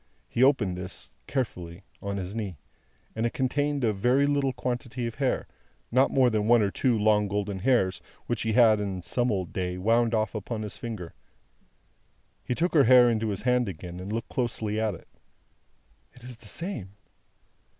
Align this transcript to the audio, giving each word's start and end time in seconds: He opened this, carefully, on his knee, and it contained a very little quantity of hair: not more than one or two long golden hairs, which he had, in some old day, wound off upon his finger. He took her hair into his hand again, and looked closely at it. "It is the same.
He 0.27 0.41
opened 0.43 0.75
this, 0.77 1.11
carefully, 1.27 1.83
on 2.01 2.17
his 2.17 2.33
knee, 2.33 2.57
and 3.15 3.23
it 3.23 3.33
contained 3.35 3.83
a 3.83 3.93
very 3.93 4.25
little 4.25 4.51
quantity 4.51 5.05
of 5.05 5.13
hair: 5.13 5.47
not 5.91 6.09
more 6.09 6.31
than 6.31 6.47
one 6.47 6.63
or 6.63 6.71
two 6.71 6.97
long 6.97 7.27
golden 7.27 7.59
hairs, 7.59 8.01
which 8.25 8.41
he 8.41 8.53
had, 8.53 8.79
in 8.79 9.03
some 9.03 9.31
old 9.31 9.53
day, 9.53 9.77
wound 9.77 10.15
off 10.15 10.33
upon 10.33 10.63
his 10.63 10.75
finger. 10.75 11.13
He 12.43 12.55
took 12.55 12.73
her 12.73 12.85
hair 12.85 13.11
into 13.11 13.29
his 13.29 13.43
hand 13.43 13.69
again, 13.69 13.99
and 13.99 14.11
looked 14.11 14.29
closely 14.29 14.79
at 14.79 14.95
it. 14.95 15.07
"It 16.13 16.23
is 16.23 16.37
the 16.37 16.47
same. 16.47 16.95